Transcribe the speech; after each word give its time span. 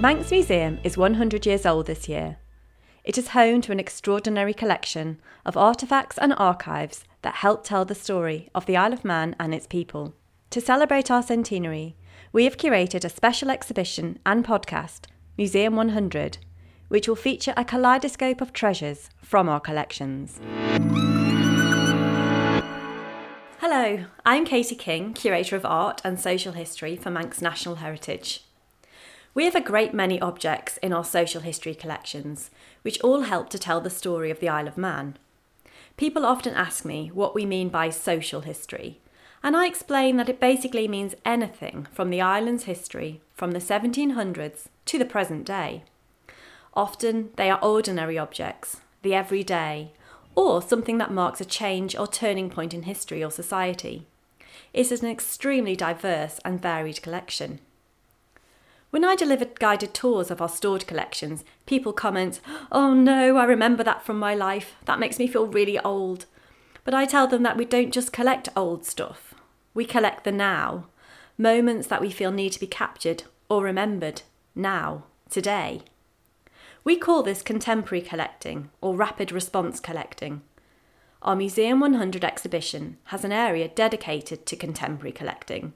Manx 0.00 0.30
Museum 0.30 0.80
is 0.82 0.98
100 0.98 1.46
years 1.46 1.64
old 1.64 1.86
this 1.86 2.08
year. 2.08 2.36
It 3.04 3.16
is 3.16 3.28
home 3.28 3.60
to 3.62 3.72
an 3.72 3.78
extraordinary 3.78 4.52
collection 4.52 5.20
of 5.46 5.54
artefacts 5.54 6.18
and 6.18 6.34
archives 6.36 7.04
that 7.22 7.36
help 7.36 7.64
tell 7.64 7.84
the 7.84 7.94
story 7.94 8.50
of 8.54 8.66
the 8.66 8.76
Isle 8.76 8.92
of 8.92 9.04
Man 9.04 9.36
and 9.38 9.54
its 9.54 9.66
people. 9.66 10.14
To 10.50 10.60
celebrate 10.60 11.10
our 11.10 11.22
centenary, 11.22 11.96
we 12.32 12.44
have 12.44 12.56
curated 12.56 13.04
a 13.04 13.08
special 13.08 13.50
exhibition 13.50 14.18
and 14.26 14.44
podcast, 14.44 15.06
Museum 15.38 15.76
100, 15.76 16.38
which 16.88 17.08
will 17.08 17.16
feature 17.16 17.54
a 17.56 17.64
kaleidoscope 17.64 18.40
of 18.40 18.52
treasures 18.52 19.10
from 19.22 19.48
our 19.48 19.60
collections. 19.60 20.40
Hello, 23.60 24.04
I'm 24.26 24.44
Katie 24.44 24.74
King, 24.74 25.14
Curator 25.14 25.56
of 25.56 25.64
Art 25.64 26.00
and 26.04 26.20
Social 26.20 26.52
History 26.52 26.96
for 26.96 27.10
Manx 27.10 27.40
National 27.40 27.76
Heritage. 27.76 28.44
We 29.34 29.46
have 29.46 29.56
a 29.56 29.60
great 29.60 29.92
many 29.92 30.20
objects 30.20 30.76
in 30.76 30.92
our 30.92 31.04
social 31.04 31.40
history 31.40 31.74
collections, 31.74 32.52
which 32.82 33.00
all 33.00 33.22
help 33.22 33.50
to 33.50 33.58
tell 33.58 33.80
the 33.80 33.90
story 33.90 34.30
of 34.30 34.38
the 34.38 34.48
Isle 34.48 34.68
of 34.68 34.78
Man. 34.78 35.18
People 35.96 36.24
often 36.24 36.54
ask 36.54 36.84
me 36.84 37.10
what 37.12 37.34
we 37.34 37.44
mean 37.44 37.68
by 37.68 37.90
social 37.90 38.42
history, 38.42 39.00
and 39.42 39.56
I 39.56 39.66
explain 39.66 40.18
that 40.18 40.28
it 40.28 40.38
basically 40.38 40.86
means 40.86 41.16
anything 41.24 41.88
from 41.92 42.10
the 42.10 42.20
island's 42.20 42.64
history 42.64 43.20
from 43.34 43.50
the 43.50 43.58
1700s 43.58 44.66
to 44.86 44.98
the 45.00 45.04
present 45.04 45.44
day. 45.44 45.82
Often 46.74 47.30
they 47.34 47.50
are 47.50 47.58
ordinary 47.60 48.16
objects, 48.16 48.82
the 49.02 49.14
everyday, 49.14 49.92
or 50.36 50.62
something 50.62 50.98
that 50.98 51.12
marks 51.12 51.40
a 51.40 51.44
change 51.44 51.96
or 51.96 52.06
turning 52.06 52.50
point 52.50 52.72
in 52.72 52.84
history 52.84 53.22
or 53.22 53.32
society. 53.32 54.06
It 54.72 54.92
is 54.92 55.02
an 55.02 55.10
extremely 55.10 55.74
diverse 55.74 56.38
and 56.44 56.62
varied 56.62 57.02
collection. 57.02 57.58
When 58.94 59.04
I 59.04 59.16
deliver 59.16 59.46
guided 59.46 59.92
tours 59.92 60.30
of 60.30 60.40
our 60.40 60.48
stored 60.48 60.86
collections, 60.86 61.42
people 61.66 61.92
comment, 61.92 62.38
Oh 62.70 62.94
no, 62.94 63.36
I 63.36 63.44
remember 63.44 63.82
that 63.82 64.06
from 64.06 64.20
my 64.20 64.36
life. 64.36 64.76
That 64.84 65.00
makes 65.00 65.18
me 65.18 65.26
feel 65.26 65.48
really 65.48 65.80
old. 65.80 66.26
But 66.84 66.94
I 66.94 67.04
tell 67.04 67.26
them 67.26 67.42
that 67.42 67.56
we 67.56 67.64
don't 67.64 67.92
just 67.92 68.12
collect 68.12 68.50
old 68.54 68.86
stuff, 68.86 69.34
we 69.74 69.84
collect 69.84 70.22
the 70.22 70.30
now, 70.30 70.86
moments 71.36 71.88
that 71.88 72.00
we 72.00 72.12
feel 72.12 72.30
need 72.30 72.52
to 72.52 72.60
be 72.60 72.68
captured 72.68 73.24
or 73.48 73.64
remembered 73.64 74.22
now, 74.54 75.06
today. 75.28 75.80
We 76.84 76.94
call 76.94 77.24
this 77.24 77.42
contemporary 77.42 78.00
collecting 78.00 78.70
or 78.80 78.94
rapid 78.94 79.32
response 79.32 79.80
collecting. 79.80 80.42
Our 81.20 81.34
Museum 81.34 81.80
100 81.80 82.24
exhibition 82.24 82.98
has 83.06 83.24
an 83.24 83.32
area 83.32 83.66
dedicated 83.66 84.46
to 84.46 84.54
contemporary 84.54 85.10
collecting 85.10 85.72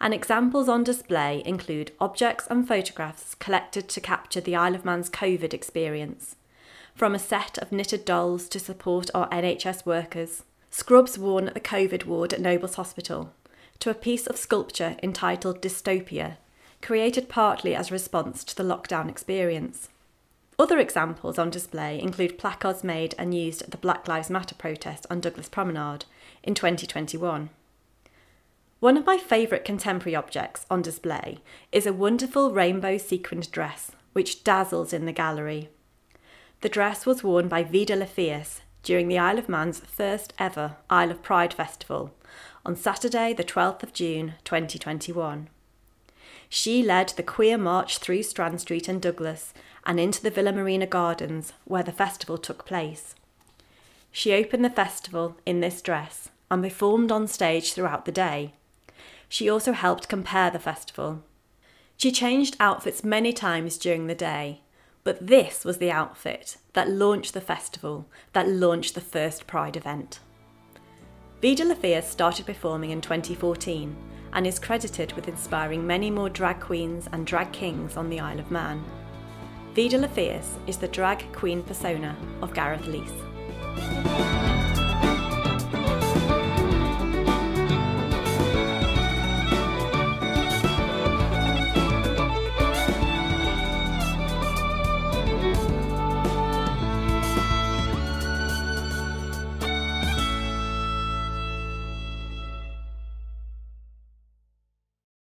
and 0.00 0.12
examples 0.12 0.68
on 0.68 0.84
display 0.84 1.42
include 1.44 1.92
objects 2.00 2.46
and 2.48 2.66
photographs 2.66 3.34
collected 3.34 3.88
to 3.88 4.00
capture 4.00 4.40
the 4.40 4.56
Isle 4.56 4.74
of 4.74 4.84
Man's 4.84 5.10
COVID 5.10 5.54
experience, 5.54 6.36
from 6.94 7.14
a 7.14 7.18
set 7.18 7.58
of 7.58 7.72
knitted 7.72 8.04
dolls 8.04 8.48
to 8.48 8.58
support 8.58 9.10
our 9.14 9.28
NHS 9.30 9.84
workers, 9.86 10.42
scrubs 10.70 11.18
worn 11.18 11.48
at 11.48 11.54
the 11.54 11.60
COVID 11.60 12.04
ward 12.04 12.32
at 12.32 12.40
Nobles 12.40 12.74
Hospital, 12.76 13.32
to 13.78 13.90
a 13.90 13.94
piece 13.94 14.26
of 14.26 14.36
sculpture 14.36 14.96
entitled 15.02 15.60
Dystopia, 15.60 16.36
created 16.82 17.28
partly 17.28 17.74
as 17.74 17.90
a 17.90 17.94
response 17.94 18.44
to 18.44 18.56
the 18.56 18.62
lockdown 18.62 19.08
experience. 19.08 19.88
Other 20.58 20.78
examples 20.78 21.38
on 21.38 21.50
display 21.50 22.00
include 22.00 22.38
placards 22.38 22.82
made 22.82 23.14
and 23.18 23.34
used 23.34 23.62
at 23.62 23.72
the 23.72 23.76
Black 23.76 24.08
Lives 24.08 24.30
Matter 24.30 24.54
protest 24.54 25.06
on 25.10 25.20
Douglas 25.20 25.50
Promenade 25.50 26.06
in 26.42 26.54
2021. 26.54 27.50
One 28.78 28.98
of 28.98 29.06
my 29.06 29.16
favourite 29.16 29.64
contemporary 29.64 30.14
objects 30.14 30.66
on 30.70 30.82
display 30.82 31.38
is 31.72 31.86
a 31.86 31.94
wonderful 31.94 32.52
rainbow 32.52 32.98
sequined 32.98 33.50
dress, 33.50 33.92
which 34.12 34.44
dazzles 34.44 34.92
in 34.92 35.06
the 35.06 35.12
gallery. 35.12 35.70
The 36.60 36.68
dress 36.68 37.06
was 37.06 37.24
worn 37.24 37.48
by 37.48 37.62
Vida 37.64 37.96
La 37.96 38.04
Fierce 38.04 38.60
during 38.82 39.08
the 39.08 39.18
Isle 39.18 39.38
of 39.38 39.48
Man's 39.48 39.80
first 39.80 40.34
ever 40.38 40.76
Isle 40.90 41.10
of 41.10 41.22
Pride 41.22 41.54
Festival 41.54 42.12
on 42.66 42.76
Saturday, 42.76 43.32
the 43.32 43.44
12th 43.44 43.82
of 43.82 43.94
June 43.94 44.34
2021. 44.44 45.48
She 46.50 46.82
led 46.82 47.08
the 47.10 47.22
queer 47.22 47.56
march 47.56 47.96
through 47.96 48.24
Strand 48.24 48.60
Street 48.60 48.88
and 48.88 49.00
Douglas 49.00 49.54
and 49.86 49.98
into 49.98 50.22
the 50.22 50.30
Villa 50.30 50.52
Marina 50.52 50.86
Gardens 50.86 51.54
where 51.64 51.82
the 51.82 51.92
festival 51.92 52.36
took 52.36 52.66
place. 52.66 53.14
She 54.12 54.34
opened 54.34 54.66
the 54.66 54.70
festival 54.70 55.38
in 55.46 55.60
this 55.60 55.80
dress 55.80 56.28
and 56.50 56.62
performed 56.62 57.10
on 57.10 57.26
stage 57.26 57.72
throughout 57.72 58.04
the 58.04 58.12
day. 58.12 58.52
She 59.28 59.48
also 59.48 59.72
helped 59.72 60.08
compare 60.08 60.50
the 60.50 60.58
festival. 60.58 61.22
She 61.96 62.12
changed 62.12 62.56
outfits 62.60 63.02
many 63.02 63.32
times 63.32 63.78
during 63.78 64.06
the 64.06 64.14
day, 64.14 64.62
but 65.04 65.26
this 65.26 65.64
was 65.64 65.78
the 65.78 65.90
outfit 65.90 66.56
that 66.72 66.90
launched 66.90 67.32
the 67.32 67.40
festival, 67.40 68.08
that 68.32 68.48
launched 68.48 68.94
the 68.94 69.00
first 69.00 69.46
Pride 69.46 69.76
event. 69.76 70.20
Vida 71.40 71.64
La 71.64 71.74
Fierce 71.74 72.08
started 72.08 72.46
performing 72.46 72.90
in 72.90 73.00
2014 73.00 73.96
and 74.32 74.46
is 74.46 74.58
credited 74.58 75.12
with 75.12 75.28
inspiring 75.28 75.86
many 75.86 76.10
more 76.10 76.28
drag 76.28 76.60
queens 76.60 77.08
and 77.12 77.26
drag 77.26 77.52
kings 77.52 77.96
on 77.96 78.10
the 78.10 78.20
Isle 78.20 78.40
of 78.40 78.50
Man. 78.50 78.84
Vida 79.74 79.98
La 79.98 80.08
Fierce 80.08 80.58
is 80.66 80.76
the 80.76 80.88
drag 80.88 81.30
queen 81.32 81.62
persona 81.62 82.16
of 82.42 82.54
Gareth 82.54 82.86
Lees. 82.86 84.45